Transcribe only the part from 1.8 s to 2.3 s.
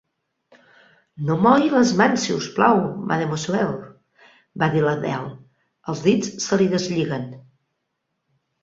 mans,